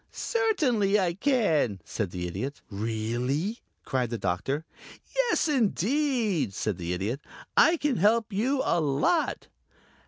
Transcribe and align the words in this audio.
"Certainly 0.11 0.99
I 0.99 1.13
can," 1.13 1.79
said 1.85 2.09
the 2.09 2.25
Idiot. 2.25 2.63
"Really?" 2.71 3.59
cried 3.85 4.09
the 4.09 4.17
Doctor. 4.17 4.65
"Yes, 5.15 5.47
indeed," 5.47 6.55
said 6.55 6.79
the 6.79 6.91
Idiot. 6.93 7.21
"I 7.55 7.77
can 7.77 7.97
help 7.97 8.33
you 8.33 8.63
a 8.65 8.81
lot." 8.81 9.47